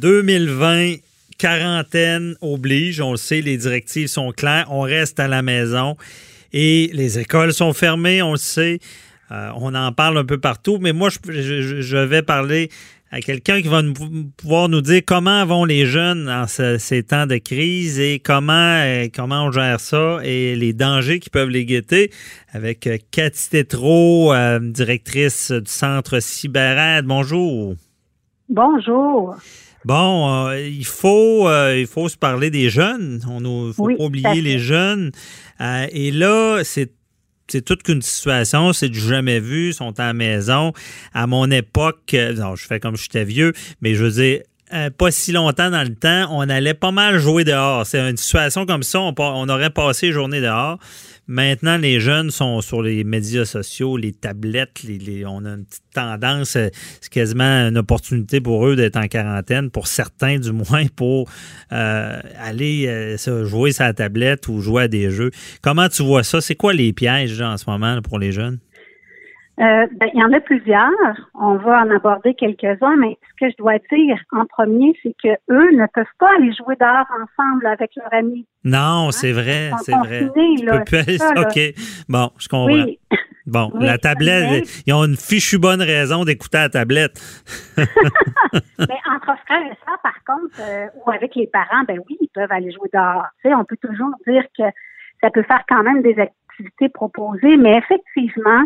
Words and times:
2020, 0.00 0.96
quarantaine 1.38 2.34
oblige, 2.40 3.00
on 3.00 3.12
le 3.12 3.16
sait, 3.18 3.40
les 3.42 3.56
directives 3.58 4.08
sont 4.08 4.32
claires, 4.32 4.66
on 4.70 4.80
reste 4.80 5.20
à 5.20 5.28
la 5.28 5.42
maison 5.42 5.96
et 6.52 6.90
les 6.94 7.18
écoles 7.18 7.52
sont 7.52 7.72
fermées, 7.72 8.22
on 8.22 8.32
le 8.32 8.38
sait. 8.38 8.78
Euh, 9.30 9.50
on 9.56 9.74
en 9.74 9.92
parle 9.92 10.18
un 10.18 10.24
peu 10.24 10.38
partout, 10.38 10.78
mais 10.80 10.92
moi, 10.92 11.08
je, 11.10 11.96
vais 12.04 12.22
parler 12.22 12.68
à 13.12 13.20
quelqu'un 13.20 13.60
qui 13.60 13.68
va 13.68 13.82
nous- 13.82 13.92
pouvoir 14.36 14.68
nous 14.68 14.80
dire 14.80 15.02
comment 15.06 15.44
vont 15.44 15.64
les 15.64 15.84
jeunes 15.86 16.28
en 16.30 16.46
ce- 16.46 16.78
ces 16.78 17.02
temps 17.02 17.26
de 17.26 17.36
crise 17.36 18.00
et 18.00 18.20
comment, 18.20 18.52
euh, 18.82 19.06
comment 19.14 19.44
on 19.46 19.52
gère 19.52 19.80
ça 19.80 20.18
et 20.24 20.56
les 20.56 20.72
dangers 20.72 21.20
qui 21.20 21.28
peuvent 21.30 21.48
les 21.50 21.64
guetter 21.66 22.10
avec 22.52 22.86
euh, 22.86 22.96
Cathy 23.10 23.50
Tétrault, 23.50 24.32
directrice 24.60 25.50
du 25.52 25.70
centre 25.70 26.20
CyberAide. 26.20 27.04
Bonjour. 27.04 27.74
Bonjour. 28.48 29.36
Bon, 29.84 30.48
euh, 30.48 30.60
il 30.60 30.84
faut 30.84 31.48
euh, 31.48 31.78
il 31.78 31.86
faut 31.86 32.08
se 32.08 32.16
parler 32.16 32.50
des 32.50 32.68
jeunes. 32.70 33.22
On 33.28 33.40
ne 33.40 33.72
faut 33.72 33.84
Oui, 33.84 33.96
pas 33.96 34.04
oublier 34.04 34.40
les 34.42 34.58
jeunes. 34.58 35.10
Euh, 35.60 35.86
et 35.90 36.10
là, 36.10 36.60
c'est 36.64 36.92
c'est 37.48 37.62
toute 37.62 37.82
qu'une 37.82 38.02
situation, 38.02 38.72
c'est 38.72 38.88
du 38.88 39.00
jamais 39.00 39.40
vu, 39.40 39.68
ils 39.70 39.74
sont 39.74 39.98
à 39.98 40.06
la 40.06 40.12
maison. 40.12 40.72
À 41.12 41.26
mon 41.26 41.50
époque, 41.50 42.14
euh, 42.14 42.32
non, 42.34 42.54
je 42.54 42.64
fais 42.64 42.78
comme 42.78 42.96
j'étais 42.96 43.24
vieux, 43.24 43.52
mais 43.80 43.94
je 43.96 44.04
veux 44.04 44.10
dire, 44.12 44.42
euh, 44.72 44.90
pas 44.90 45.10
si 45.10 45.32
longtemps 45.32 45.70
dans 45.70 45.82
le 45.82 45.94
temps, 45.94 46.28
on 46.30 46.48
allait 46.48 46.74
pas 46.74 46.92
mal 46.92 47.18
jouer 47.18 47.44
dehors. 47.44 47.86
C'est 47.86 47.98
une 47.98 48.16
situation 48.16 48.66
comme 48.66 48.82
ça, 48.82 49.00
on, 49.00 49.48
aurait 49.48 49.70
passé 49.70 50.06
les 50.06 50.12
journées 50.12 50.40
dehors. 50.40 50.78
Maintenant, 51.26 51.76
les 51.76 52.00
jeunes 52.00 52.30
sont 52.30 52.60
sur 52.60 52.82
les 52.82 53.04
médias 53.04 53.44
sociaux, 53.44 53.96
les 53.96 54.12
tablettes, 54.12 54.82
on 55.26 55.44
a 55.44 55.50
une 55.50 55.64
petite 55.64 55.84
tendance, 55.94 56.56
euh, 56.56 56.68
c'est 57.00 57.12
quasiment 57.12 57.68
une 57.68 57.78
opportunité 57.78 58.40
pour 58.40 58.66
eux 58.66 58.74
d'être 58.74 58.96
en 58.96 59.06
quarantaine, 59.06 59.70
pour 59.70 59.86
certains 59.86 60.38
du 60.38 60.50
moins, 60.50 60.86
pour 60.96 61.30
euh, 61.72 62.20
aller 62.40 63.16
jouer 63.44 63.70
la 63.78 63.92
tablette 63.94 64.48
ou 64.48 64.60
jouer 64.60 64.84
à 64.84 64.88
des 64.88 65.10
jeux. 65.10 65.30
Comment 65.62 65.88
tu 65.88 66.02
vois 66.02 66.24
ça? 66.24 66.40
C'est 66.40 66.56
quoi 66.56 66.72
les 66.72 66.92
pièges 66.92 67.40
en 67.40 67.56
ce 67.56 67.68
moment 67.68 68.02
pour 68.02 68.18
les 68.18 68.32
jeunes? 68.32 68.58
Euh, 69.60 69.86
ben, 69.98 70.08
il 70.14 70.20
y 70.20 70.24
en 70.24 70.32
a 70.32 70.40
plusieurs. 70.40 70.90
On 71.34 71.56
va 71.56 71.82
en 71.82 71.90
aborder 71.90 72.34
quelques-uns, 72.34 72.96
mais 72.96 73.18
ce 73.28 73.44
que 73.44 73.50
je 73.50 73.56
dois 73.58 73.78
dire 73.92 74.16
en 74.32 74.46
premier, 74.46 74.98
c'est 75.02 75.14
que 75.22 75.28
eux 75.50 75.70
ne 75.72 75.86
peuvent 75.92 76.06
pas 76.18 76.30
aller 76.36 76.52
jouer 76.54 76.76
dehors 76.80 77.06
ensemble 77.10 77.66
avec 77.66 77.90
leurs 77.96 78.12
amis. 78.14 78.46
Non, 78.64 79.10
c'est 79.10 79.32
vrai, 79.32 79.70
c'est 79.82 79.92
vrai. 79.92 80.30
Tu 80.34 80.64
là, 80.64 80.78
peux 80.78 80.84
plus. 80.84 81.20
OK. 81.36 81.74
Bon, 82.08 82.30
je 82.38 82.48
comprends. 82.48 82.72
Oui, 82.72 82.98
Bon, 83.46 83.70
Oui, 83.74 83.84
la 83.84 83.98
tablette, 83.98 84.68
ils 84.86 84.94
ont 84.94 85.04
une 85.04 85.16
fichue 85.16 85.58
bonne 85.58 85.82
raison 85.82 86.24
d'écouter 86.24 86.58
la 86.58 86.68
tablette. 86.68 87.18
mais 87.76 89.00
entre 89.10 89.34
frères 89.44 89.64
et 89.64 89.76
sœurs, 89.84 89.98
par 90.02 90.24
contre, 90.24 90.60
euh, 90.60 90.86
ou 91.04 91.10
avec 91.10 91.34
les 91.34 91.48
parents, 91.48 91.82
ben 91.88 91.98
oui, 92.08 92.16
ils 92.20 92.28
peuvent 92.32 92.52
aller 92.52 92.70
jouer 92.70 92.88
dehors. 92.92 93.26
Tu 93.42 93.48
sais, 93.48 93.54
on 93.54 93.64
peut 93.64 93.78
toujours 93.82 94.10
dire 94.26 94.44
que 94.56 94.64
ça 95.20 95.30
peut 95.30 95.42
faire 95.42 95.62
quand 95.68 95.82
même 95.82 96.02
des 96.02 96.16
activités 96.18 96.88
proposées, 96.90 97.56
mais 97.56 97.78
effectivement, 97.78 98.64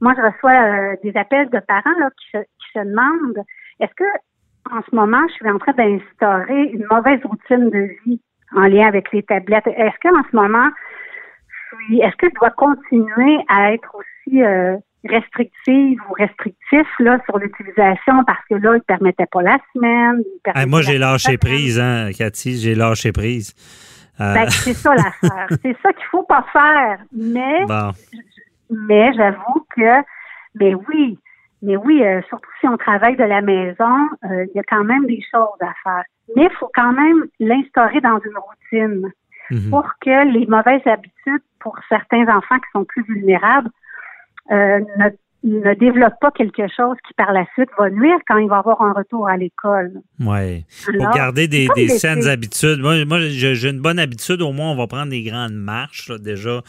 moi, 0.00 0.14
je 0.16 0.22
reçois 0.22 0.52
euh, 0.52 0.96
des 1.02 1.16
appels 1.16 1.50
de 1.50 1.60
parents 1.60 1.98
là, 1.98 2.10
qui, 2.10 2.38
se, 2.38 2.42
qui 2.42 2.72
se 2.74 2.78
demandent 2.80 3.44
est-ce 3.80 3.94
que 3.94 4.04
en 4.70 4.80
ce 4.88 4.94
moment, 4.94 5.22
je 5.28 5.34
suis 5.34 5.50
en 5.50 5.58
train 5.58 5.72
d'instaurer 5.72 6.64
une 6.72 6.84
mauvaise 6.90 7.20
routine 7.24 7.70
de 7.70 7.88
vie 8.04 8.20
en 8.54 8.62
lien 8.62 8.86
avec 8.86 9.10
les 9.12 9.22
tablettes? 9.22 9.66
Est-ce 9.66 9.96
qu'en 10.02 10.22
ce 10.30 10.36
moment, 10.36 10.68
est-ce 11.90 12.16
que 12.16 12.26
je 12.28 12.34
dois 12.38 12.50
continuer 12.50 13.38
à 13.48 13.72
être 13.72 13.94
aussi 13.94 14.42
euh, 14.42 14.76
restrictive 15.04 15.98
ou 16.08 16.12
restrictif 16.14 16.86
là 16.98 17.18
sur 17.24 17.38
l'utilisation? 17.38 18.24
Parce 18.26 18.44
que 18.50 18.56
là, 18.56 18.72
ils 18.74 18.78
ne 18.78 18.80
permettaient 18.80 19.28
pas 19.30 19.42
la 19.42 19.58
semaine. 19.74 20.22
Hey, 20.54 20.66
moi, 20.66 20.82
j'ai 20.82 20.98
lâché 20.98 21.24
semaine. 21.24 21.38
prise, 21.38 21.80
hein, 21.80 22.10
Cathy, 22.16 22.58
j'ai 22.58 22.74
lâché 22.74 23.12
prise. 23.12 23.54
Euh, 24.20 24.34
Ben, 24.34 24.50
c'est 24.50 24.74
ça 24.74 24.94
l'affaire. 24.94 25.46
c'est 25.62 25.76
ça 25.82 25.92
qu'il 25.92 26.06
faut 26.10 26.24
pas 26.24 26.44
faire. 26.52 26.98
Mais 27.12 27.64
bon, 27.66 27.92
mais 28.70 29.12
j'avoue 29.14 29.66
que, 29.74 30.02
mais 30.54 30.74
oui, 30.74 31.18
mais 31.62 31.76
oui, 31.76 32.04
euh, 32.04 32.20
surtout 32.28 32.50
si 32.60 32.68
on 32.68 32.76
travaille 32.76 33.16
de 33.16 33.24
la 33.24 33.40
maison, 33.40 34.08
euh, 34.24 34.44
il 34.44 34.50
y 34.54 34.60
a 34.60 34.62
quand 34.62 34.84
même 34.84 35.06
des 35.06 35.20
choses 35.30 35.60
à 35.60 35.72
faire. 35.82 36.04
Mais 36.36 36.44
il 36.44 36.56
faut 36.58 36.70
quand 36.74 36.92
même 36.92 37.24
l'instaurer 37.40 38.00
dans 38.00 38.20
une 38.20 38.38
routine 38.38 39.12
mhm. 39.50 39.70
pour 39.70 39.90
que 40.00 40.32
les 40.32 40.46
mauvaises 40.46 40.86
habitudes 40.86 41.42
pour 41.58 41.76
certains 41.88 42.28
enfants 42.28 42.58
qui 42.58 42.70
sont 42.72 42.84
plus 42.84 43.02
vulnérables 43.02 43.70
euh, 44.50 44.80
ne, 44.98 45.08
ne 45.44 45.74
développent 45.74 46.18
pas 46.20 46.30
quelque 46.32 46.66
chose 46.76 46.96
qui 47.06 47.14
par 47.14 47.32
la 47.32 47.44
suite 47.54 47.68
va 47.78 47.90
nuire 47.90 48.18
quand 48.26 48.38
il 48.38 48.48
va 48.48 48.58
avoir 48.58 48.82
un 48.82 48.92
retour 48.92 49.28
à 49.28 49.36
l'école. 49.36 49.92
ouais. 50.20 50.64
Pour 50.84 51.10
garder 51.10 51.46
des, 51.48 51.68
des 51.76 51.88
saines 51.88 52.26
habitudes. 52.26 52.80
Moi, 52.80 53.04
moi 53.04 53.18
j'ai 53.20 53.70
une 53.70 53.80
bonne 53.80 53.98
habitude. 54.00 54.42
Au 54.42 54.52
moins, 54.52 54.70
on 54.72 54.76
va 54.76 54.86
prendre 54.86 55.10
des 55.10 55.22
grandes 55.22 55.52
marches. 55.54 56.08
là, 56.08 56.18
déjà, 56.18 56.60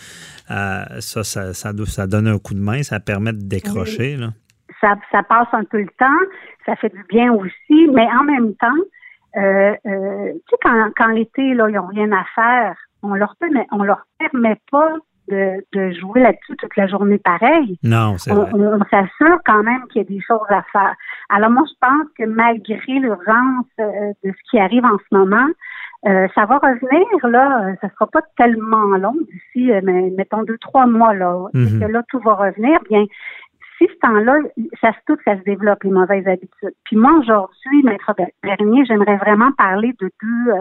Euh, 0.51 0.83
ça, 0.99 1.23
ça, 1.23 1.53
ça, 1.53 1.73
do- 1.73 1.85
ça 1.85 2.05
donne 2.07 2.27
un 2.27 2.37
coup 2.39 2.53
de 2.53 2.59
main. 2.59 2.83
Ça 2.83 2.99
permet 2.99 3.33
de 3.33 3.41
décrocher. 3.47 4.17
Là. 4.17 4.27
ça, 4.81 4.95
ça 5.11 5.23
passe 5.23 5.47
un 5.53 5.63
peu 5.63 5.79
le 5.81 5.89
temps, 5.97 6.19
ça 6.65 6.75
fait 6.75 6.89
du 6.93 7.03
bien 7.09 7.33
aussi, 7.33 7.87
mais 7.93 8.07
en 8.19 8.23
même 8.23 8.53
temps, 8.55 8.81
euh, 9.37 9.73
euh, 9.85 10.31
tu 10.33 10.39
sais, 10.49 10.57
quand, 10.63 10.89
quand 10.95 11.07
l'été, 11.09 11.53
là, 11.53 11.67
ils 11.69 11.75
n'ont 11.75 11.87
rien 11.87 12.11
à 12.11 12.23
faire, 12.35 12.75
on 13.03 13.13
leur 13.13 13.35
permet, 13.39 13.65
on 13.71 13.83
leur 13.83 14.03
permet 14.17 14.57
pas 14.71 14.93
de, 15.29 15.63
de 15.73 15.91
jouer 15.93 16.21
là-dessus 16.21 16.55
toute 16.57 16.75
la 16.75 16.87
journée 16.87 17.17
pareil. 17.17 17.77
Non, 17.83 18.17
c'est 18.17 18.31
On, 18.31 18.35
vrai. 18.43 18.51
on- 18.53 18.79
on 18.81 18.83
s'assure 18.89 19.37
quand 19.45 19.63
même 19.63 19.85
qu'il 19.87 20.01
y 20.01 20.05
a 20.05 20.07
des 20.07 20.21
choses 20.21 20.47
à 20.49 20.63
faire. 20.71 20.95
Alors 21.29 21.49
moi, 21.51 21.63
je 21.67 21.75
pense 21.87 22.07
que 22.17 22.25
malgré 22.25 22.93
l'urgence 22.99 23.65
euh, 23.79 24.11
de 24.23 24.31
ce 24.31 24.49
qui 24.49 24.59
arrive 24.59 24.85
en 24.85 24.97
ce 24.97 25.15
moment, 25.17 25.47
euh, 26.07 26.27
ça 26.33 26.45
va 26.45 26.57
revenir, 26.59 27.27
là, 27.27 27.65
euh, 27.67 27.75
ça 27.81 27.89
sera 27.89 28.07
pas 28.07 28.21
tellement 28.37 28.95
long 28.97 29.15
d'ici, 29.29 29.71
euh, 29.71 29.81
mais, 29.83 30.11
mettons, 30.17 30.43
deux, 30.43 30.57
trois 30.57 30.85
mois, 30.85 31.13
là, 31.13 31.47
Mhm. 31.53 31.65
et 31.65 31.79
que 31.85 31.91
là, 31.91 32.03
tout 32.09 32.19
va 32.19 32.35
revenir, 32.35 32.79
bien, 32.89 33.03
si 33.77 33.85
ce 33.87 33.99
temps-là, 34.07 34.37
ça 34.81 34.91
se 34.93 35.13
ça 35.25 35.37
se 35.37 35.43
développe, 35.43 35.83
les 35.83 35.91
mauvaises 35.91 36.27
habitudes. 36.27 36.73
Puis 36.85 36.95
moi, 36.97 37.11
aujourd'hui, 37.19 37.83
Maître 37.83 38.13
Bernier, 38.43 38.85
j'aimerais 38.85 39.17
vraiment 39.17 39.51
parler 39.57 39.93
de 39.99 40.09
deux, 40.21 40.51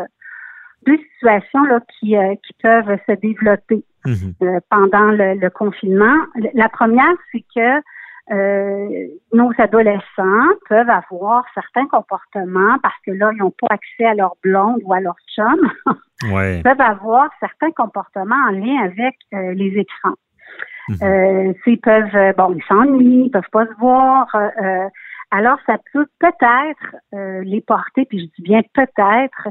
deux 0.86 0.98
situations 1.14 1.62
là, 1.64 1.80
qui, 1.98 2.16
euh, 2.16 2.34
qui 2.46 2.52
peuvent 2.62 2.98
se 3.08 3.12
développer 3.12 3.84
Mhm. 4.06 4.34
euh, 4.42 4.60
pendant 4.70 5.10
le, 5.10 5.34
le 5.34 5.50
confinement. 5.50 6.16
La 6.54 6.68
première, 6.68 7.12
c'est 7.32 7.44
que 7.54 7.82
euh, 8.30 9.06
nos 9.32 9.50
adolescents 9.58 10.48
peuvent 10.68 10.88
avoir 10.90 11.44
certains 11.54 11.86
comportements 11.86 12.76
parce 12.82 12.94
que 13.04 13.10
là, 13.10 13.30
ils 13.34 13.38
n'ont 13.38 13.50
pas 13.50 13.66
accès 13.70 14.04
à 14.04 14.14
leur 14.14 14.34
blonde 14.42 14.80
ou 14.84 14.92
à 14.92 15.00
leur 15.00 15.16
chum, 15.34 15.60
Ouais. 16.32 16.62
peuvent 16.62 16.80
avoir 16.80 17.28
certains 17.40 17.70
comportements 17.72 18.36
en 18.48 18.52
lien 18.52 18.82
avec 18.84 19.16
euh, 19.34 19.52
les 19.54 19.78
écrans. 19.78 20.14
Mhm. 20.88 20.96
Euh, 21.02 21.52
s'ils 21.64 21.80
peuvent, 21.80 22.14
euh, 22.16 22.32
bon, 22.36 22.54
ils 22.56 22.62
s'ennuient, 22.64 23.24
ils 23.26 23.30
peuvent 23.30 23.50
pas 23.52 23.66
se 23.66 23.74
voir. 23.78 24.26
euh, 24.34 24.88
alors, 25.30 25.58
ça 25.66 25.76
peut 25.92 26.06
peut-être 26.20 26.96
euh, 27.14 27.42
les 27.44 27.60
porter, 27.60 28.06
puis 28.06 28.20
je 28.20 28.24
dis 28.42 28.42
bien 28.48 28.62
peut-être, 28.72 29.48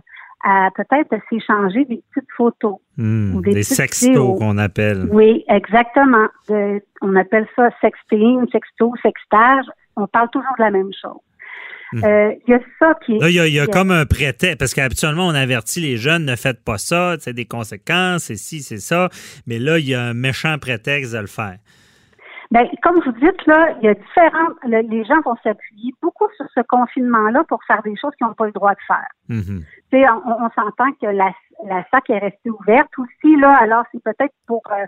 à 0.50 0.70
peut-être 0.74 1.14
s'échanger 1.30 1.84
des 1.86 2.02
petites 2.14 2.30
photos. 2.38 2.78
Hmm, 2.96 3.36
ou 3.36 3.42
des 3.42 3.64
sextos 3.64 4.40
qu'on 4.40 4.58
appelle. 4.58 5.08
Oui, 5.12 5.44
exactement. 5.50 6.28
De- 6.48 6.82
on 7.02 7.16
appelle 7.16 7.48
ça 7.56 7.70
sexting, 7.82 8.50
sexto, 8.52 8.94
sextage. 9.04 9.66
On 9.98 10.08
parle 10.08 10.30
toujours 10.32 10.54
de 10.58 10.64
la 10.64 10.72
même 10.72 10.92
chose. 11.02 11.20
Mhm. 11.94 12.04
Euh, 12.04 12.32
Il 12.48 12.52
y 12.52 12.54
a 12.54 12.60
ça 12.80 12.94
qui 13.06 13.16
est... 13.16 13.20
Là, 13.20 13.30
il 13.30 13.36
y 13.36 13.40
a, 13.40 13.48
il 13.48 13.56
y 13.56 13.68
comme 13.68 13.92
un 13.92 14.06
prétexte, 14.06 14.58
parce 14.58 14.74
qu'habituellement, 14.74 15.28
on 15.28 15.36
avertit 15.36 15.82
les 15.82 15.98
jeunes, 15.98 16.26
ne 16.26 16.36
faites 16.36 16.64
pas 16.64 16.78
ça, 16.78 17.16
c'est 17.20 17.34
des 17.34 17.46
conséquences, 17.46 18.24
c'est 18.24 18.36
ci, 18.36 18.62
c'est 18.62 18.80
ça. 18.80 19.10
Mais 19.48 19.60
là, 19.60 19.80
il 19.80 19.88
y 19.88 19.96
a 19.96 20.02
un 20.02 20.14
méchant 20.14 20.58
prétexte 20.60 21.14
de 21.14 21.20
le 21.20 21.28
faire. 21.28 21.58
Ben, 22.52 22.66
comme 22.82 23.00
vous 23.02 23.12
dites, 23.12 23.46
là, 23.46 23.72
il 23.82 23.86
y 23.86 23.90
a 23.90 23.94
différentes. 23.94 24.56
le- 24.64 24.88
les 24.90 25.04
gens 25.04 25.20
vont 25.22 25.36
s'appuyer 25.44 25.94
beaucoup 26.02 26.28
sur 26.38 26.46
ce 26.56 26.62
confinement-là 26.62 27.44
pour 27.50 27.62
faire 27.66 27.82
des 27.84 27.96
choses 27.98 28.16
qu'ils 28.16 28.26
n'ont 28.28 28.34
pas 28.34 28.46
le 28.46 28.52
droit 28.54 28.72
de 28.74 28.80
faire. 28.88 29.08
Mhm. 29.30 29.64
Tu 29.92 30.00
sais, 30.00 30.10
on, 30.10 30.46
on 30.46 30.50
s'entend 30.52 30.92
que 31.02 31.08
la, 31.08 31.32
la 31.66 31.84
SAC 31.92 32.10
est 32.10 32.20
restée 32.20 32.50
ouverte 32.50 32.92
aussi, 32.98 33.36
là, 33.38 33.56
alors 33.58 33.84
c'est 33.92 34.02
peut-être 34.02 34.34
pour 34.48 34.62
euh, 34.72 34.86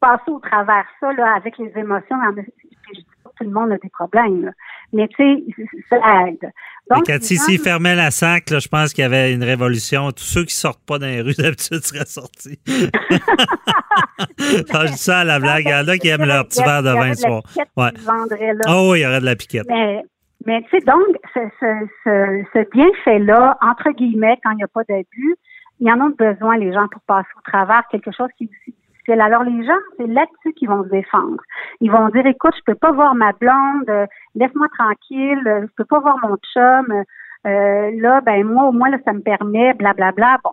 passer 0.00 0.30
au 0.30 0.38
travers 0.38 0.86
ça, 1.00 1.12
là, 1.12 1.34
avec 1.34 1.58
les 1.58 1.72
émotions. 1.76 2.16
En- 2.16 2.32
Je 2.32 3.00
dis 3.00 3.06
pas 3.24 3.28
tout 3.40 3.46
le 3.46 3.52
monde 3.52 3.72
a 3.72 3.78
des 3.78 3.88
problèmes. 3.88 4.52
Mais 4.92 5.08
tu 5.08 5.16
sais, 5.16 5.44
ça 5.88 5.96
aide. 6.26 6.52
Mais 6.90 7.02
Cathy, 7.02 7.36
s'ils 7.36 7.60
fermaient 7.60 7.94
la 7.94 8.10
sac, 8.10 8.50
là, 8.50 8.58
je 8.58 8.68
pense 8.68 8.92
qu'il 8.92 9.02
y 9.02 9.04
avait 9.04 9.32
une 9.32 9.44
révolution. 9.44 10.10
Tous 10.12 10.24
ceux 10.24 10.44
qui 10.44 10.54
sortent 10.54 10.84
pas 10.84 10.98
dans 10.98 11.06
les 11.06 11.20
rues 11.20 11.34
d'habitude 11.38 11.82
seraient 11.84 12.06
sortis. 12.06 12.58
Ah, 14.72 14.86
je 14.86 14.92
dis 14.92 14.98
ça 14.98 15.20
à 15.20 15.24
la 15.24 15.38
blague. 15.38 15.64
Il 15.64 15.70
y 15.70 15.74
en 15.74 15.88
a 15.88 15.96
qui 15.96 16.08
aiment 16.08 16.26
leur 16.26 16.46
petit 16.46 16.62
verre 16.62 16.82
de 16.82 16.90
vin 16.90 17.08
le 17.08 17.14
soir. 17.14 17.42
Ouais. 17.76 17.90
là. 18.06 18.52
Oh, 18.68 18.90
oui, 18.92 19.00
il 19.00 19.02
y 19.02 19.06
aurait 19.06 19.20
de 19.20 19.24
la 19.24 19.34
piquette. 19.34 19.66
Mais, 19.68 20.02
mais 20.44 20.62
tu 20.62 20.70
sais, 20.70 20.84
donc, 20.84 21.06
ce, 21.32 21.40
ce, 21.58 21.86
ce, 22.04 22.44
ce 22.52 22.70
bienfait-là, 22.70 23.58
entre 23.62 23.90
guillemets, 23.92 24.38
quand 24.44 24.50
il 24.52 24.56
n'y 24.56 24.62
a 24.62 24.68
pas 24.68 24.84
d'abus, 24.88 25.36
il 25.80 25.88
y 25.88 25.92
en 25.92 26.00
a 26.00 26.10
besoin, 26.10 26.58
les 26.58 26.72
gens, 26.72 26.86
pour 26.88 27.00
passer 27.02 27.28
au 27.38 27.50
travers 27.50 27.82
quelque 27.90 28.10
chose 28.12 28.28
qui 28.36 28.44
est 28.44 28.48
aussi 28.48 28.74
Alors, 29.18 29.42
les 29.42 29.64
gens, 29.64 29.72
c'est 29.96 30.06
là-dessus 30.06 30.52
qu'ils 30.54 30.68
vont 30.68 30.84
se 30.84 30.88
défendre. 30.90 31.42
Ils 31.80 31.90
vont 31.90 32.08
dire, 32.10 32.26
écoute, 32.26 32.54
je 32.56 32.62
peux 32.66 32.74
pas 32.74 32.92
voir 32.92 33.14
ma 33.14 33.32
blonde, 33.32 33.88
euh, 33.88 34.06
laisse-moi 34.34 34.68
tranquille, 34.78 35.42
euh, 35.46 35.62
je 35.62 35.74
peux 35.76 35.84
pas 35.84 36.00
voir 36.00 36.16
mon 36.22 36.36
chum, 36.52 36.92
euh, 37.46 37.90
là, 38.00 38.20
ben, 38.20 38.44
moi, 38.44 38.64
au 38.68 38.72
moins, 38.72 38.90
là, 38.90 38.98
ça 39.04 39.12
me 39.12 39.20
permet, 39.20 39.72
blablabla. 39.74 40.38
Bon. 40.44 40.52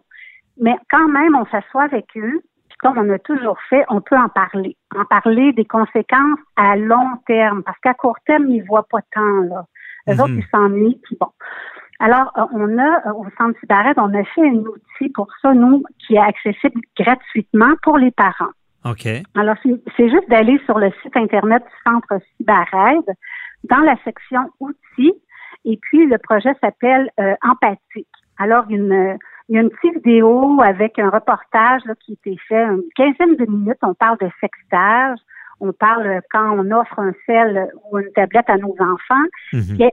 Mais 0.59 0.75
quand 0.89 1.07
même, 1.07 1.36
on 1.36 1.45
s'assoit 1.45 1.83
avec 1.83 2.06
eux, 2.15 2.39
puis 2.69 2.77
comme 2.80 2.98
on 2.98 3.09
a 3.09 3.19
toujours 3.19 3.57
fait, 3.69 3.86
on 3.89 4.01
peut 4.01 4.18
en 4.18 4.30
parler. 4.30 4.75
En 4.95 5.06
parler 5.06 5.51
des 5.54 5.65
conséquences 5.65 6.39
à 6.56 6.75
long 6.75 7.18
terme, 7.25 7.63
parce 7.63 7.77
qu'à 7.80 7.94
court 7.94 8.18
terme, 8.25 8.48
ils 8.48 8.63
voient 8.63 8.88
pas 8.89 9.01
tant, 9.13 9.42
là. 9.42 9.65
Eux 10.09 10.13
Mhm. 10.13 10.19
autres, 10.21 10.33
ils 10.33 10.48
s'ennuient, 10.51 11.00
puis 11.04 11.18
bon. 11.19 11.27
Alors, 11.99 12.31
euh, 12.38 12.45
on 12.53 12.77
a, 12.77 13.07
euh, 13.07 13.13
au 13.13 13.25
Centre 13.38 13.59
Cybarette, 13.59 13.97
on 13.97 14.13
a 14.13 14.23
fait 14.23 14.47
un 14.47 14.55
outil 14.55 15.09
pour 15.13 15.27
ça, 15.41 15.53
nous, 15.53 15.83
qui 16.05 16.15
est 16.15 16.19
accessible 16.19 16.81
gratuitement 16.97 17.73
pour 17.81 17.97
les 17.97 18.11
parents. 18.11 18.51
OK. 18.85 19.07
Alors, 19.35 19.55
c'est 19.63 20.09
juste 20.09 20.29
d'aller 20.29 20.59
sur 20.65 20.77
le 20.77 20.91
site 21.01 21.15
Internet 21.17 21.63
du 21.63 21.91
Centre 21.91 22.19
Cyberaide, 22.38 23.15
dans 23.63 23.79
la 23.79 23.95
section 24.03 24.41
outils, 24.59 25.13
et 25.65 25.77
puis 25.81 26.05
le 26.05 26.17
projet 26.17 26.53
s'appelle 26.61 27.09
euh, 27.19 27.33
Empathique. 27.44 28.07
Alors, 28.38 28.65
il 28.69 28.75
y, 28.75 28.79
a 28.79 28.83
une, 28.83 29.17
il 29.49 29.55
y 29.55 29.57
a 29.57 29.61
une 29.61 29.69
petite 29.69 29.95
vidéo 30.05 30.61
avec 30.61 30.99
un 30.99 31.09
reportage 31.09 31.81
là, 31.85 31.95
qui 31.95 32.11
a 32.11 32.13
été 32.13 32.39
fait, 32.47 32.63
une 32.63 32.83
quinzaine 32.95 33.35
de 33.35 33.45
minutes, 33.49 33.79
on 33.81 33.95
parle 33.95 34.17
de 34.19 34.29
sextage, 34.39 35.17
on 35.59 35.73
parle 35.73 36.07
euh, 36.07 36.19
quand 36.31 36.57
on 36.57 36.71
offre 36.71 36.99
un 36.99 37.13
sel 37.25 37.67
ou 37.91 37.97
une 37.97 38.11
tablette 38.13 38.49
à 38.49 38.57
nos 38.57 38.75
enfants. 38.79 39.25
Mhm. 39.53 39.89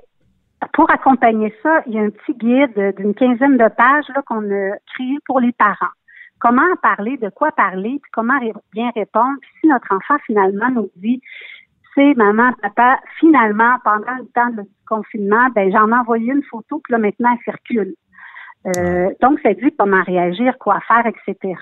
Pour 0.74 0.90
accompagner 0.90 1.54
ça, 1.62 1.82
il 1.86 1.94
y 1.94 1.98
a 1.98 2.02
un 2.02 2.10
petit 2.10 2.34
guide 2.34 2.96
d'une 2.96 3.14
quinzaine 3.14 3.56
de 3.56 3.68
pages 3.68 4.12
qu'on 4.26 4.42
a 4.50 4.76
créé 4.92 5.16
pour 5.24 5.38
les 5.38 5.52
parents. 5.52 5.94
Comment 6.40 6.62
en 6.62 6.76
parler, 6.76 7.16
de 7.16 7.30
quoi 7.30 7.52
parler, 7.52 8.02
comment 8.12 8.38
bien 8.72 8.90
répondre. 8.94 9.38
Puis 9.40 9.50
si 9.60 9.68
notre 9.68 9.94
enfant 9.94 10.16
finalement 10.26 10.68
nous 10.70 10.90
dit, 10.96 11.22
c'est 11.94 12.14
maman, 12.16 12.52
papa, 12.60 12.98
finalement, 13.20 13.76
pendant 13.84 14.16
le 14.18 14.26
temps 14.34 14.50
du 14.50 14.68
confinement, 14.86 15.48
ben 15.54 15.70
j'en 15.70 15.88
ai 15.88 15.94
envoyé 15.94 16.32
une 16.32 16.42
photo, 16.42 16.80
puis 16.82 16.92
là 16.92 16.98
maintenant 16.98 17.30
elle 17.32 17.44
circule. 17.44 17.94
Euh, 18.66 19.10
donc, 19.20 19.38
ça 19.42 19.52
dit 19.52 19.74
comment 19.78 20.02
réagir, 20.04 20.54
quoi 20.58 20.78
faire, 20.88 21.04
etc. 21.06 21.54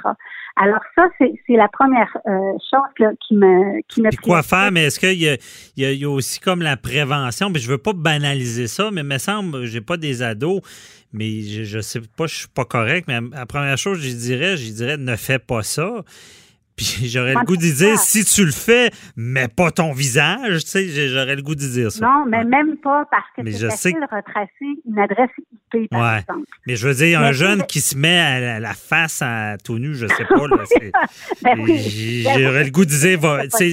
Alors 0.57 0.81
ça, 0.97 1.09
c'est 1.19 1.57
la 1.57 1.69
première 1.69 2.17
euh, 2.27 2.53
chose 2.71 2.93
là, 2.99 3.11
qui 3.27 3.35
me 3.35 3.81
qui 3.89 4.03
me 4.03 4.11
Puis 4.11 4.19
quoi 4.19 4.43
faire, 4.43 4.71
mais 4.71 4.85
est-ce 4.85 5.01
qu'il 5.01 5.21
y 5.21 5.29
a, 5.29 5.37
il 5.77 5.83
y, 5.83 5.87
a, 5.87 5.93
il 5.93 5.99
y 5.99 6.05
a 6.05 6.11
aussi 6.11 6.39
comme 6.39 6.63
la 6.63 6.77
prévention, 6.77 7.51
mais 7.51 7.59
je 7.59 7.69
veux 7.69 7.79
pas 7.79 7.95
banaliser 7.95 8.67
ça, 8.67 8.91
mais 8.93 9.01
il 9.01 9.07
me 9.07 9.19
semble, 9.19 9.65
j'ai 9.65 9.81
pas 9.81 9.97
des 9.97 10.23
ados, 10.23 10.61
mais 11.13 11.41
je, 11.41 11.65
je 11.65 11.81
sais 11.81 12.01
pas, 12.17 12.27
je 12.27 12.37
suis 12.37 12.49
pas 12.49 12.65
correct, 12.65 13.07
mais 13.09 13.19
la 13.33 13.47
première 13.47 13.79
chose, 13.79 13.99
je 14.01 14.15
dirais, 14.15 14.57
je 14.57 14.71
dirais, 14.73 14.97
ne 14.97 15.17
fais 15.17 15.39
pas 15.39 15.63
ça. 15.63 16.03
Puis 16.83 17.09
j'aurais 17.09 17.35
le 17.35 17.45
goût 17.45 17.57
de 17.57 17.63
c'est 17.63 17.73
dire, 17.87 17.99
si 17.99 18.25
tu 18.25 18.45
le 18.45 18.53
fais, 18.53 18.91
mets 19.17 19.49
pas 19.49 19.71
ton 19.71 19.93
visage, 19.93 20.65
tu 20.65 20.71
sais, 20.71 21.09
j'aurais 21.09 21.37
le 21.37 21.43
goût 21.43 21.55
de 21.55 21.61
dire 21.61 21.93
ça. 21.93 22.05
Non, 22.05 22.25
mais 22.27 22.45
même 22.45 22.77
pas 22.79 23.05
parce 23.11 23.27
que 23.37 23.43
Mais 23.43 23.53
c'est 23.53 23.69
facile 23.71 23.95
de 23.95 24.17
retracer 24.17 24.81
une 24.89 24.99
adresse 24.99 25.31
IP, 25.39 25.91
par 25.91 26.01
Ouais. 26.15 26.19
exemple. 26.21 26.47
Mais 26.67 26.77
je 26.77 26.89
veux 26.89 26.95
dire, 26.95 27.21
un 27.21 27.29
Mais 27.29 27.33
jeune 27.35 27.63
qui 27.65 27.81
se 27.81 27.97
met 27.97 28.19
à 28.19 28.41
la, 28.41 28.61
la 28.61 28.75
face 28.75 29.23
à 29.23 29.57
tout 29.65 29.79
nu, 29.79 29.95
je 29.95 30.07
sais 30.07 30.25
pas, 30.25 30.47
là, 30.49 30.57
Ben 31.43 31.59
oui. 31.61 32.25
J'aurais 32.25 32.65
le 32.65 32.71
goût 32.71 32.85
de 32.85 32.91
dire, 32.91 33.21
va- 33.21 33.49
ça- 33.49 33.65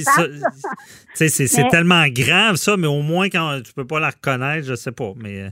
sais, 1.19 1.27
c'est 1.29 1.47
c'est 1.47 1.63
Mais- 1.63 1.69
tellement 1.69 2.03
grave 2.09 2.55
ça, 2.55 2.75
mais 2.77 2.87
au 2.87 3.01
moins 3.01 3.29
quand 3.29 3.61
tu 3.63 3.73
peux 3.73 3.85
pas 3.87 3.99
la 3.99 4.09
reconnaître, 4.09 4.67
je 4.67 4.75
sais 4.75 4.91
pas. 4.91 5.11
Mais 5.15 5.43
euh, 5.43 5.49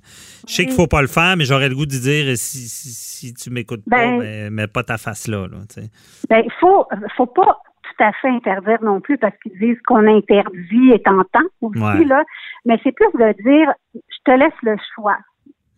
je 0.47 0.53
sais 0.53 0.65
qu'il 0.65 0.73
faut 0.75 0.87
pas 0.87 1.01
le 1.01 1.07
faire, 1.07 1.35
mais 1.37 1.45
j'aurais 1.45 1.69
le 1.69 1.75
goût 1.75 1.85
de 1.85 1.91
dire 1.91 2.37
si, 2.37 2.67
si, 2.67 2.89
si 2.89 3.33
tu 3.33 3.49
m'écoutes 3.49 3.83
pas, 3.89 3.97
Ben- 3.97 4.19
mais 4.19 4.49
mets 4.49 4.67
pas 4.67 4.83
ta 4.83 4.97
face 4.97 5.27
là. 5.27 5.47
là 5.47 5.57
tu 5.69 5.81
sais. 5.81 5.89
Ben, 6.29 6.41
il 6.45 6.51
faut, 6.59 6.85
faut 7.15 7.25
pas 7.27 7.57
tout 7.83 8.03
à 8.03 8.11
fait 8.13 8.27
interdire 8.29 8.83
non 8.83 8.99
plus 9.01 9.17
parce 9.17 9.35
qu'ils 9.41 9.57
disent 9.59 9.81
qu'on 9.87 10.05
interdit 10.07 10.91
est 10.93 11.05
tentant 11.05 11.47
aussi, 11.61 11.79
Ouais. 11.79 12.03
là. 12.05 12.23
Mais 12.65 12.79
c'est 12.83 12.91
plus 12.91 13.07
de 13.13 13.33
dire, 13.43 13.71
je 13.95 14.17
te 14.25 14.31
laisse 14.31 14.53
le 14.63 14.75
choix. 14.93 15.17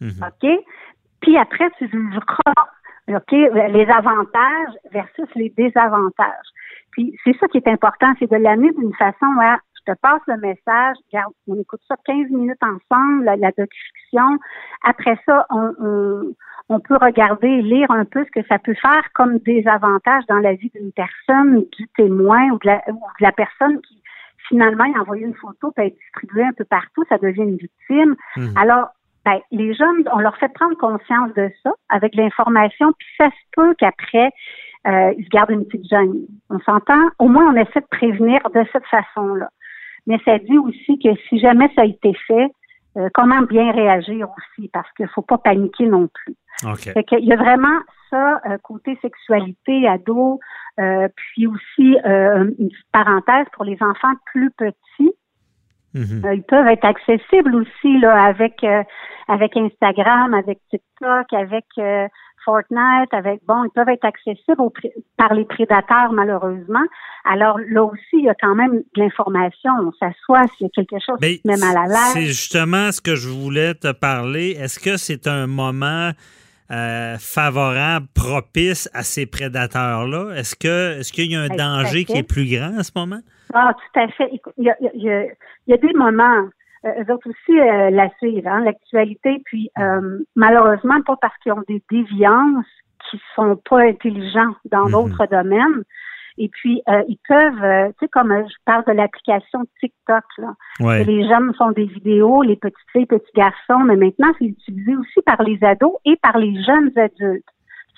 Mhm. 0.01 0.12
OK? 0.24 0.50
Puis 1.21 1.38
après, 1.38 1.69
tu 1.77 1.88
jugeras, 1.89 2.53
OK, 3.09 3.31
les 3.31 3.88
avantages 3.89 4.74
versus 4.91 5.25
les 5.36 5.53
désavantages. 5.57 6.47
Puis 6.91 7.15
c'est 7.24 7.36
ça 7.39 7.47
qui 7.47 7.57
est 7.57 7.68
important, 7.68 8.07
c'est 8.19 8.30
de 8.30 8.36
l'amener 8.38 8.71
d'une 8.77 8.94
façon 8.95 9.25
à 9.41 9.57
je 9.79 9.93
te 9.93 9.97
passe 9.99 10.21
le 10.27 10.37
message, 10.37 10.97
regarde, 11.11 11.33
on 11.47 11.59
écoute 11.59 11.81
ça 11.87 11.95
15 12.05 12.29
minutes 12.29 12.61
ensemble, 12.61 13.25
la, 13.25 13.35
la 13.35 13.51
docufiction. 13.51 14.37
Après 14.83 15.17
ça, 15.25 15.45
on, 15.49 15.73
on, 15.79 16.33
on 16.69 16.79
peut 16.79 16.97
regarder 17.01 17.47
et 17.47 17.61
lire 17.61 17.89
un 17.91 18.05
peu 18.05 18.23
ce 18.25 18.31
que 18.39 18.45
ça 18.47 18.59
peut 18.59 18.75
faire 18.75 19.03
comme 19.13 19.39
des 19.39 19.67
avantages 19.67 20.25
dans 20.27 20.39
la 20.39 20.53
vie 20.53 20.71
d'une 20.75 20.91
personne, 20.91 21.65
du 21.77 21.87
témoin 21.97 22.49
ou 22.51 22.59
de 22.59 22.67
la, 22.67 22.81
ou 22.87 23.01
de 23.19 23.25
la 23.25 23.31
personne 23.31 23.81
qui 23.81 24.01
finalement 24.47 24.85
a 24.95 25.01
envoyé 25.01 25.25
une 25.25 25.35
photo 25.35 25.71
elle 25.77 25.87
est 25.87 25.97
distribuée 25.97 26.43
un 26.43 26.53
peu 26.53 26.65
partout, 26.65 27.03
ça 27.09 27.17
devient 27.17 27.43
une 27.43 27.57
victime. 27.57 28.15
Mhm. 28.37 28.53
Alors, 28.57 28.89
ben, 29.25 29.39
les 29.51 29.73
jeunes, 29.73 30.03
on 30.13 30.19
leur 30.19 30.37
fait 30.37 30.51
prendre 30.53 30.77
conscience 30.77 31.33
de 31.33 31.49
ça 31.63 31.71
avec 31.89 32.15
l'information, 32.15 32.91
puis 32.97 33.07
ça 33.17 33.29
se 33.29 33.45
peut 33.55 33.75
qu'après, 33.77 34.31
euh, 34.87 35.13
ils 35.17 35.25
se 35.25 35.29
gardent 35.29 35.51
une 35.51 35.65
petite 35.65 35.87
gêne. 35.89 36.25
On 36.49 36.59
s'entend? 36.59 37.09
Au 37.19 37.27
moins, 37.27 37.53
on 37.53 37.55
essaie 37.55 37.81
de 37.81 37.87
prévenir 37.91 38.41
de 38.53 38.63
cette 38.71 38.85
façon-là. 38.85 39.49
Mais 40.09 40.19
ça 40.25 40.39
dit 40.39 40.57
aussi 40.57 41.00
que 41.00 41.09
si 41.29 41.39
jamais 41.39 41.71
ça 41.75 41.83
a 41.83 41.85
été 41.85 42.13
fait, 42.27 42.51
euh, 42.97 43.07
comment 43.13 43.44
bien 43.44 43.71
réagir 43.71 44.27
aussi, 44.27 44.67
parce 44.69 44.91
qu'il 44.94 45.07
faut 45.07 45.21
pas 45.21 45.38
paniquer 45.38 45.85
non 45.85 46.09
plus. 46.11 46.35
Fait 46.77 47.03
qu'il 47.03 47.25
y 47.25 47.31
a 47.31 47.35
vraiment 47.35 47.79
ça, 48.09 48.41
euh, 48.47 48.57
côté 48.63 48.97
sexualité, 49.03 49.88
ado, 49.88 50.39
euh, 50.79 51.07
puis 51.15 51.45
aussi 51.45 51.95
une 52.03 52.56
petite 52.56 52.91
parenthèse 52.91 53.45
pour 53.53 53.63
les 53.65 53.77
enfants 53.81 54.13
plus 54.25 54.50
petits. 54.51 55.13
Mhm. 55.94 56.33
Ils 56.33 56.44
peuvent 56.44 56.67
être 56.67 56.85
accessibles 56.85 57.55
aussi 57.55 58.00
là 58.00 58.23
avec 58.23 58.63
avec 59.27 59.55
Instagram, 59.57 60.33
avec 60.33 60.59
TikTok, 60.69 61.33
avec 61.33 61.65
Fortnite, 62.50 63.13
avec 63.13 63.41
bon, 63.48 63.63
ils 63.65 63.70
peuvent 63.75 63.89
être 63.89 64.06
accessibles 64.06 64.72
par 65.18 65.34
les 65.36 65.46
prédateurs 65.46 66.12
malheureusement. 66.13 66.84
Alors 67.25 67.60
là 67.70 67.84
aussi, 67.84 68.13
il 68.13 68.24
y 68.25 68.29
a 68.29 68.34
quand 68.41 68.56
même 68.56 68.77
de 68.77 68.84
l'information. 69.01 69.72
On 69.84 69.91
s'assoit 69.94 70.48
s'il 70.58 70.65
y 70.65 70.70
a 70.70 70.70
quelque 70.74 70.98
chose 71.06 71.18
Mais 71.22 71.36
qui 71.36 71.41
se 71.44 71.48
met 71.48 71.58
mal 71.58 71.77
à 71.77 71.88
c'est 72.13 72.20
l'aise. 72.22 72.27
justement 72.29 72.91
ce 72.91 73.01
que 73.01 73.15
je 73.15 73.29
voulais 73.29 73.75
te 73.75 73.91
parler. 73.91 74.51
Est-ce 74.60 74.79
que 74.79 74.98
c'est 74.98 75.27
un 75.27 75.46
moment 75.46 76.10
euh, 76.72 77.15
favorable, 77.20 78.08
propice 78.15 78.89
à 78.94 79.03
ces 79.03 79.25
prédateurs-là? 79.25 80.34
Est-ce 80.36 80.56
que 80.56 81.00
est-ce 81.00 81.12
qu'il 81.13 81.32
y 81.32 81.36
a 81.36 81.41
un 81.41 81.48
Ben, 81.50 81.56
danger 81.58 82.06
qui 82.06 82.18
est 82.18 82.24
plus 82.24 82.46
grand 82.50 82.77
en 82.79 82.84
ce 82.84 82.91
moment? 82.96 83.20
Ah, 83.53 83.74
tout 83.94 84.00
à 84.00 84.08
fait. 84.10 84.29
Écoute, 84.34 84.53
Il 84.58 84.65
y 84.65 84.70
a, 84.70 84.75
il 84.94 85.03
y 85.03 85.10
a- 85.12 85.24
il 85.25 85.72
y 85.72 85.74
a 85.74 85.77
des 85.77 85.94
moments. 85.94 86.48
Euh, 86.86 87.03
eux 87.03 87.13
autres 87.13 87.29
aussi 87.29 87.59
euh, 87.59 87.89
la 87.89 88.09
suivent, 88.17 88.48
hein, 88.48 88.62
l'actualité. 88.62 89.41
Puis 89.45 89.69
euh, 89.79 90.19
malheureusement, 90.36 91.01
pas 91.05 91.17
parce 91.21 91.38
qu'ils 91.39 91.51
ont 91.53 91.63
des 91.67 91.83
déviances 91.91 92.65
qui 93.09 93.19
sont 93.36 93.57
pas 93.69 93.81
intelligents 93.81 94.55
dans 94.71 94.86
Mhm. 94.86 94.91
d'autres 94.91 95.25
domaines. 95.27 95.83
Et 96.41 96.48
puis, 96.48 96.81
euh, 96.88 97.03
ils 97.09 97.19
peuvent, 97.27 97.63
euh, 97.63 97.88
tu 97.89 98.05
sais, 98.05 98.07
comme 98.07 98.31
euh, 98.31 98.43
je 98.48 98.55
parle 98.63 98.86
de 98.86 98.93
l'application 98.93 99.65
TikTok, 99.81 100.24
là. 100.38 100.53
Ouais. 100.79 101.03
Les 101.03 101.27
jeunes 101.27 101.53
font 101.57 101.71
des 101.71 101.83
vidéos, 101.83 102.43
les 102.43 102.55
petites 102.55 102.77
filles, 102.93 103.05
petits 103.07 103.31
garçons, 103.36 103.79
mais 103.83 103.98
maintenant, 103.98 104.31
c'est 104.39 104.45
utilisé 104.45 104.95
aussi 104.95 105.19
par 105.25 105.43
les 105.43 105.62
ados 105.62 105.95
et 106.05 106.15
par 106.21 106.38
les 106.38 106.53
jeunes 106.63 106.91
adultes. 106.98 107.43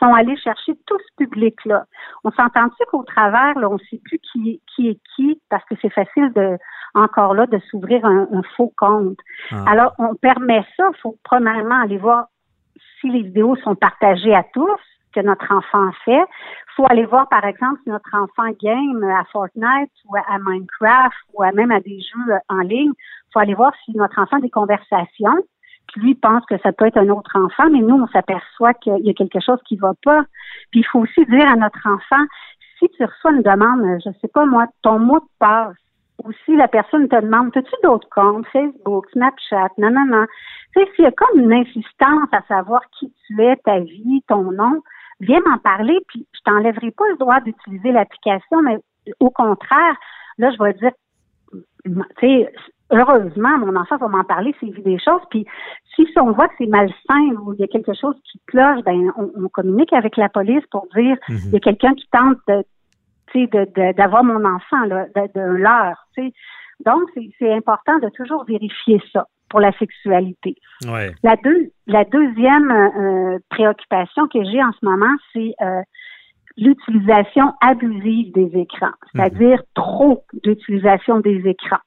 Sont 0.02 0.14
allés 0.14 0.38
chercher 0.38 0.74
tout 0.88 0.98
ce 0.98 1.24
public-là. 1.24 1.86
On 2.24 2.32
s'entend-tu 2.32 2.84
qu'au 2.90 3.04
travers, 3.04 3.58
là, 3.60 3.70
on 3.70 3.74
ne 3.74 3.80
sait 3.90 4.02
plus 4.04 4.20
qui, 4.20 4.62
qui 4.76 4.90
est 4.90 5.00
qui, 5.16 5.40
parce 5.50 5.64
que 5.66 5.76
c'est 5.82 5.94
facile 5.94 6.32
de, 6.34 6.58
encore 6.96 7.36
là, 7.36 7.46
de 7.46 7.60
s'ouvrir 7.70 8.04
un, 8.06 8.28
un 8.34 8.42
faux 8.56 8.74
compte. 8.78 9.20
Ah. 9.52 9.64
Alors, 9.68 9.94
on 10.00 10.16
permet 10.16 10.66
ça. 10.76 10.90
Il 10.94 11.00
faut 11.02 11.18
premièrement 11.24 11.82
aller 11.82 11.98
voir 11.98 12.26
si 13.00 13.10
les 13.10 13.24
vidéos 13.24 13.56
sont 13.58 13.76
partagées 13.76 14.34
à 14.34 14.44
tous, 14.54 14.80
que 15.14 15.20
notre 15.20 15.52
enfant 15.52 15.92
fait. 16.06 16.22
Il 16.22 16.74
faut 16.76 16.86
aller 16.90 17.06
voir, 17.06 17.28
par 17.30 17.44
exemple, 17.44 17.80
si 17.84 17.90
notre 17.90 18.10
enfant 18.16 18.50
game 18.62 19.04
à 19.04 19.24
Fortnite 19.26 19.92
ou 20.06 20.16
à 20.16 20.40
Minecraft 20.40 21.18
ou 21.34 21.44
à 21.44 21.52
même 21.52 21.72
à 21.72 21.80
des 21.80 22.00
jeux 22.00 22.34
en 22.50 22.60
ligne. 22.60 22.94
Il 22.96 23.32
faut 23.34 23.40
aller 23.40 23.54
voir 23.54 23.74
si 23.86 23.96
notre 23.96 24.20
enfant 24.20 24.38
a 24.38 24.42
des 24.42 24.50
conversations. 24.50 25.38
Lui 25.96 26.16
pense 26.16 26.46
que 26.46 26.58
ça 26.60 26.72
peut 26.72 26.86
être 26.86 26.98
un 26.98 27.10
autre 27.10 27.32
enfant, 27.36 27.70
mais 27.70 27.80
nous, 27.80 27.96
on 27.96 28.08
s'aperçoit 28.08 28.74
qu'il 28.76 29.06
y 29.06 29.10
a 29.10 29.14
quelque 29.14 29.40
chose 29.42 29.60
qui 29.66 29.76
va 29.76 29.94
pas. 30.04 30.24
Puis 30.72 30.82
il 30.82 30.86
faut 30.86 31.00
aussi 31.00 31.26
dire 31.26 31.48
à 31.50 31.56
notre 31.56 31.86
enfant, 31.86 32.24
si 32.80 32.90
tu 32.90 33.04
reçois 33.04 33.32
une 33.32 33.42
demande, 33.42 34.00
je 34.04 34.10
sais 34.22 34.28
pas 34.28 34.46
moi, 34.46 34.68
ton 34.82 35.00
mot 35.00 35.20
de 35.20 35.26
passe, 35.40 35.76
aussi 36.24 36.56
la 36.56 36.68
personne 36.68 37.08
te 37.08 37.20
demande, 37.20 37.56
as-tu 37.56 37.76
d'autres 37.84 38.08
comptes, 38.10 38.48
Facebook, 38.48 39.06
Snapchat, 39.12 39.70
non, 39.78 39.92
non, 39.92 40.06
non. 40.06 40.26
Tu 40.74 40.82
sais, 40.82 40.90
s'il 40.96 41.06
y 41.06 41.08
a 41.08 41.12
comme 41.12 41.40
une 41.40 41.54
insistance 41.54 42.30
à 42.32 42.42
savoir 42.48 42.82
qui 42.98 43.14
tu 43.28 43.42
es, 43.42 43.56
ta 43.58 43.80
vie, 43.80 44.24
ton 44.28 44.52
nom, 44.52 44.82
viens 45.20 45.42
m'en 45.46 45.58
parler, 45.58 45.98
puis 46.08 46.26
je 46.34 46.40
t'enlèverai 46.46 46.92
pas 46.92 47.10
le 47.10 47.18
droit 47.18 47.40
d'utiliser 47.42 47.92
l'application, 47.92 48.62
mais 48.62 48.78
au 49.20 49.30
contraire, 49.30 49.96
là, 50.38 50.52
je 50.52 50.64
vais 50.64 50.74
dire, 50.74 50.92
tu 51.84 51.94
sais, 52.20 52.54
heureusement, 52.92 53.58
mon 53.58 53.76
enfant 53.76 53.98
va 53.98 54.08
m'en 54.08 54.24
parler 54.24 54.54
s'il 54.60 54.74
vit 54.74 54.84
des 54.84 55.00
choses. 55.00 55.22
Puis 55.30 55.46
si 55.96 56.06
on 56.20 56.32
voit 56.32 56.48
que 56.48 56.56
c'est 56.58 56.68
malsain 56.68 57.36
ou 57.42 57.54
il 57.54 57.60
y 57.60 57.64
a 57.64 57.68
quelque 57.68 57.94
chose 57.94 58.16
qui 58.30 58.40
cloche, 58.48 58.84
ben 58.86 59.12
on, 59.18 59.50
communique 59.50 59.94
avec 59.94 60.18
la 60.18 60.30
police 60.30 60.66
pour 60.72 60.88
dire 60.96 61.18
mhm. 61.30 61.38
il 61.46 61.52
y 61.54 61.56
a 61.56 61.60
quelqu'un 61.60 61.94
qui 61.94 62.08
tente 62.12 62.38
de 62.48 62.64
d'avoir 63.94 64.26
mon 64.26 64.44
enfant 64.44 64.84
là, 64.88 65.06
d'un 65.34 65.54
leurre. 65.54 66.06
Donc, 66.86 67.04
c'est 67.40 67.54
important 67.54 67.98
de 68.00 68.10
toujours 68.10 68.44
vérifier 68.44 69.02
ça 69.14 69.26
pour 69.50 69.62
la 69.62 69.72
sexualité. 69.78 70.56
La, 71.24 71.36
deux, 71.38 71.72
la 71.88 72.04
deuxième 72.06 72.72
euh, 72.72 73.40
préoccupation 73.50 74.28
que 74.28 74.44
j'ai 74.44 74.62
en 74.62 74.72
ce 74.74 74.86
moment, 74.86 75.16
c'est 75.32 75.54
euh, 75.62 75.82
l'utilisation 76.58 77.54
abusive 77.62 78.34
des 78.34 78.52
écrans, 78.60 78.94
c'est-à-dire 79.14 79.60
mhm. 79.60 79.66
trop 79.76 80.26
d'utilisation 80.44 81.20
des 81.22 81.48
écrans 81.48 81.80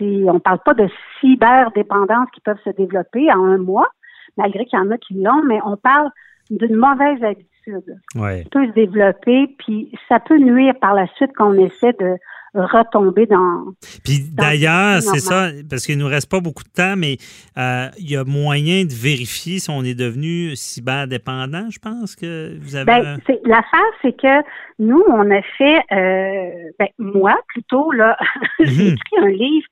on 0.00 0.34
ne 0.34 0.38
parle 0.38 0.60
pas 0.64 0.74
de 0.74 0.88
cyberdépendance 1.20 2.28
qui 2.34 2.40
peuvent 2.40 2.60
se 2.64 2.70
développer 2.70 3.32
en 3.32 3.44
un 3.44 3.58
mois, 3.58 3.88
malgré 4.36 4.64
qu'il 4.64 4.78
y 4.78 4.82
en 4.82 4.90
a 4.90 4.98
qui 4.98 5.14
l'ont, 5.14 5.42
mais 5.44 5.58
on 5.64 5.76
parle 5.76 6.10
d'une 6.50 6.76
mauvaise 6.76 7.22
habitude. 7.22 7.98
Qui 8.42 8.48
peut 8.50 8.66
se 8.66 8.72
développer, 8.72 9.46
puis 9.58 9.90
ça 10.08 10.20
peut 10.20 10.36
nuire 10.36 10.74
par 10.80 10.92
la 10.92 11.06
suite 11.14 11.34
qu'on 11.34 11.54
essaie 11.54 11.94
de 11.94 12.16
retomber 12.54 13.26
dans. 13.26 13.74
Puis 14.04 14.20
d'ailleurs, 14.32 15.02
c'est 15.02 15.20
ça, 15.20 15.48
parce 15.68 15.84
qu'il 15.86 15.98
nous 15.98 16.06
reste 16.06 16.30
pas 16.30 16.40
beaucoup 16.40 16.62
de 16.62 16.68
temps, 16.68 16.94
mais 16.96 17.16
euh, 17.58 17.88
il 17.98 18.10
y 18.10 18.16
a 18.16 18.24
moyen 18.24 18.84
de 18.84 18.92
vérifier 18.92 19.58
si 19.58 19.70
on 19.70 19.82
est 19.82 19.94
devenu 19.94 20.54
cyberdépendant, 20.56 21.68
je 21.70 21.78
pense 21.78 22.14
que 22.16 22.56
vous 22.60 22.76
avez. 22.76 22.84
Ben, 22.86 23.18
l'affaire, 23.44 23.80
c'est 24.02 24.16
que 24.16 24.42
nous, 24.78 25.02
on 25.08 25.30
a 25.30 25.42
fait, 25.58 25.80
euh, 25.92 26.70
ben, 26.78 26.88
moi 26.98 27.36
plutôt 27.48 27.90
là, 27.92 28.16
j'ai 28.60 28.90
mhm. 28.90 28.94
écrit 28.94 29.18
un 29.18 29.28
livre 29.28 29.66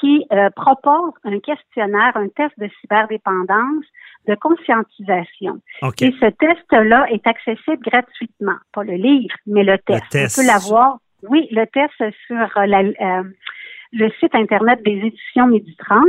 qui 0.00 0.24
euh, 0.32 0.50
propose 0.54 1.12
un 1.24 1.38
questionnaire, 1.40 2.12
un 2.14 2.28
test 2.28 2.52
de 2.58 2.68
cyberdépendance 2.80 3.84
de 4.28 4.34
conscientisation. 4.34 5.60
Et 6.00 6.12
ce 6.20 6.30
test-là 6.30 7.06
est 7.10 7.26
accessible 7.26 7.82
gratuitement, 7.82 8.56
pas 8.72 8.84
le 8.84 8.94
livre, 8.94 9.34
mais 9.46 9.64
le 9.64 9.78
test. 9.78 10.02
Le 10.04 10.10
test. 10.10 10.38
On 10.38 10.42
peut 10.42 10.46
l'avoir 10.46 10.98
oui, 11.28 11.48
le 11.50 11.66
test 11.66 11.94
sur 12.26 12.36
euh, 12.36 12.92
euh, 13.00 13.22
le 13.92 14.10
site 14.20 14.34
Internet 14.34 14.80
des 14.84 15.00
éditions 15.04 15.46
Midi 15.46 15.76
30. 15.76 16.04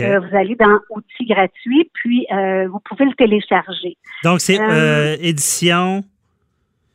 Euh, 0.00 0.20
vous 0.20 0.36
allez 0.36 0.54
dans 0.54 0.78
Outils 0.90 1.26
gratuits, 1.26 1.90
puis 1.94 2.26
vous 2.68 2.80
pouvez 2.80 3.06
le 3.06 3.14
télécharger. 3.14 3.96
Donc, 4.24 4.40
c'est 4.40 4.58
édition... 5.20 6.02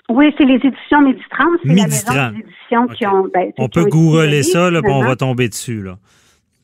Oui, 0.10 0.34
c'est 0.38 0.44
les 0.44 0.56
éditions 0.56 1.02
Midi 1.02 1.24
30. 1.30 1.48
C'est 1.64 1.70
la 1.70 1.84
maison 1.84 2.38
d'édition 2.38 2.88
qui 2.88 3.08
ont... 3.08 3.30
Ben, 3.34 3.52
on 3.58 3.70
peut 3.70 3.86
googler 3.86 4.44
ça, 4.44 4.70
là, 4.70 4.82
puis 4.82 4.92
on 4.92 5.04
va 5.04 5.16
tomber 5.16 5.48
dessus, 5.48 5.82
là. 5.82 5.98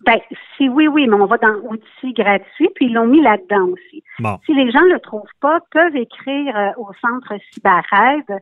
Ben, 0.05 0.19
si 0.55 0.69
oui, 0.69 0.87
oui, 0.87 1.05
mais 1.07 1.15
on 1.15 1.25
va 1.25 1.37
dans 1.37 1.55
outils 1.69 2.13
gratuits, 2.13 2.69
puis 2.75 2.85
ils 2.85 2.93
l'ont 2.93 3.07
mis 3.07 3.21
là-dedans 3.21 3.67
aussi. 3.67 4.03
Si 4.45 4.53
les 4.53 4.71
gens 4.71 4.81
ne 4.81 4.93
le 4.93 4.99
trouvent 4.99 5.23
pas, 5.41 5.59
peuvent 5.71 5.95
écrire 5.95 6.73
au 6.77 6.89
centre 7.01 7.33
CyberAide 7.51 8.41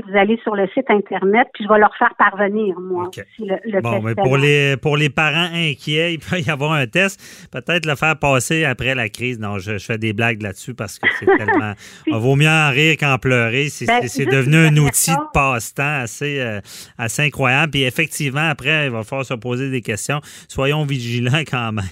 vous 0.00 0.16
allez 0.16 0.38
sur 0.42 0.54
le 0.54 0.66
site 0.68 0.90
Internet, 0.90 1.48
puis 1.54 1.64
je 1.64 1.72
vais 1.72 1.78
leur 1.78 1.94
faire 1.96 2.14
parvenir, 2.18 2.78
moi 2.80 3.08
aussi, 3.08 3.26
le, 3.38 3.80
bon, 3.80 4.02
mais 4.02 4.14
pour 4.14 4.36
les, 4.36 4.76
pour 4.76 4.96
les 4.96 5.10
parents 5.10 5.48
inquiets, 5.52 6.14
il 6.14 6.18
peut 6.18 6.40
y 6.40 6.50
avoir 6.50 6.72
un 6.72 6.86
test. 6.86 7.20
Peut-être 7.50 7.86
le 7.86 7.94
faire 7.94 8.18
passer 8.18 8.64
après 8.64 8.94
la 8.94 9.08
crise. 9.08 9.38
Non, 9.38 9.58
je, 9.58 9.78
fais 9.78 9.98
des 9.98 10.12
blagues 10.12 10.42
là-dessus 10.42 10.74
parce 10.74 10.98
que 10.98 11.08
c'est 11.18 11.26
tellement... 11.38 11.74
Il 12.06 12.14
vaut 12.14 12.36
mieux 12.36 12.48
en 12.48 12.70
rire 12.70 12.96
qu'en 12.98 13.18
pleurer. 13.18 13.68
C'est 13.68 13.86
ben, 13.86 14.00
devenu 14.02 14.56
un 14.56 14.76
outil 14.76 15.12
de 15.12 15.32
passe-temps 15.32 16.00
assez, 16.00 16.40
euh, 16.40 16.60
assez 16.98 17.22
incroyable. 17.22 17.72
Puis 17.72 17.82
effectivement, 17.82 18.48
après, 18.48 18.86
il 18.86 18.90
va 18.90 19.02
falloir 19.02 19.26
se 19.26 19.34
poser 19.34 19.70
des 19.70 19.82
questions. 19.82 20.20
Soyons 20.48 20.84
vigilants 20.84 21.42
quand 21.50 21.72
même. 21.72 21.84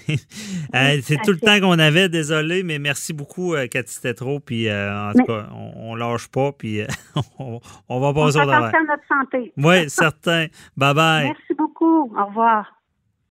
Euh, 0.75 0.99
c'est 1.03 1.19
tout 1.25 1.33
le 1.33 1.39
temps 1.39 1.61
qu'on 1.61 1.79
avait, 1.79 2.09
désolé, 2.09 2.63
mais 2.63 2.79
merci 2.79 3.13
beaucoup, 3.13 3.55
euh, 3.55 3.67
Cathy 3.67 4.01
Tetro. 4.01 4.41
Puis 4.41 4.71
en 4.71 5.13
tout 5.15 5.25
cas, 5.25 5.47
on, 5.55 5.91
on 5.91 5.95
lâche 5.95 6.29
pas, 6.29 6.53
puis 6.53 6.81
on, 7.39 7.61
on 7.89 7.94
va 8.01 8.13
passer 8.15 8.39
au 8.39 8.49
à 8.49 8.61
notre 8.61 9.07
santé. 9.09 9.53
Oui, 9.57 9.91
certain. 9.91 10.47
Bye 10.77 10.95
bye. 10.95 11.25
Merci 11.25 11.55
beaucoup. 11.57 12.13
Au 12.17 12.27
revoir. 12.27 12.84